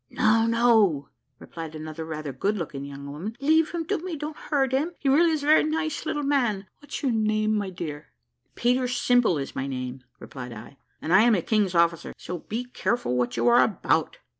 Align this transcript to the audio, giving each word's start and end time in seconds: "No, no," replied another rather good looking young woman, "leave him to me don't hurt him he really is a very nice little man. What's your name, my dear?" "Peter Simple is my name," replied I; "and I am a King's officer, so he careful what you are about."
"No, 0.09 0.47
no," 0.47 1.09
replied 1.37 1.75
another 1.75 2.03
rather 2.03 2.33
good 2.33 2.57
looking 2.57 2.85
young 2.85 3.05
woman, 3.11 3.37
"leave 3.39 3.69
him 3.69 3.85
to 3.85 3.99
me 3.99 4.15
don't 4.15 4.35
hurt 4.35 4.71
him 4.71 4.93
he 4.97 5.07
really 5.09 5.29
is 5.29 5.43
a 5.43 5.45
very 5.45 5.63
nice 5.63 6.07
little 6.07 6.23
man. 6.23 6.65
What's 6.79 7.03
your 7.03 7.11
name, 7.11 7.55
my 7.55 7.69
dear?" 7.69 8.07
"Peter 8.55 8.87
Simple 8.87 9.37
is 9.37 9.55
my 9.55 9.67
name," 9.67 10.03
replied 10.17 10.53
I; 10.53 10.77
"and 11.03 11.13
I 11.13 11.21
am 11.21 11.35
a 11.35 11.43
King's 11.43 11.75
officer, 11.75 12.13
so 12.17 12.43
he 12.49 12.65
careful 12.65 13.15
what 13.15 13.37
you 13.37 13.47
are 13.47 13.61
about." 13.63 14.17